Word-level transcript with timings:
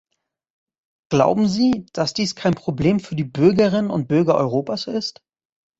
Glauben 1.11 1.47
Sie, 1.47 1.85
dass 1.93 2.15
dies 2.15 2.33
kein 2.35 2.55
Problem 2.55 2.99
für 2.99 3.13
die 3.15 3.23
Bürgerinnen 3.23 3.91
und 3.91 4.07
Bürger 4.07 4.33
Europas 4.33 4.87
ist? 4.87 5.21